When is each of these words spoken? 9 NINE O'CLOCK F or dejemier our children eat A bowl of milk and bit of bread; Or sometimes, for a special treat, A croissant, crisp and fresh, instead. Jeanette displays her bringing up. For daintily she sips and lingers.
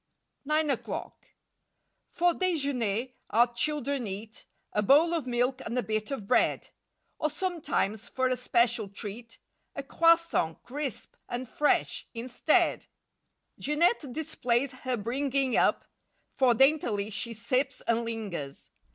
9 0.45 0.65
NINE 0.65 0.79
O'CLOCK 0.79 1.25
F 2.11 2.21
or 2.23 2.33
dejemier 2.33 3.13
our 3.29 3.53
children 3.53 4.07
eat 4.07 4.47
A 4.73 4.81
bowl 4.81 5.13
of 5.13 5.27
milk 5.27 5.61
and 5.63 5.85
bit 5.85 6.09
of 6.09 6.25
bread; 6.27 6.69
Or 7.19 7.29
sometimes, 7.29 8.09
for 8.09 8.27
a 8.27 8.35
special 8.35 8.89
treat, 8.89 9.37
A 9.75 9.83
croissant, 9.83 10.63
crisp 10.63 11.13
and 11.29 11.47
fresh, 11.47 12.07
instead. 12.15 12.87
Jeanette 13.59 14.11
displays 14.11 14.71
her 14.71 14.97
bringing 14.97 15.55
up. 15.55 15.85
For 16.33 16.55
daintily 16.55 17.11
she 17.11 17.35
sips 17.35 17.81
and 17.87 18.03
lingers. 18.03 18.71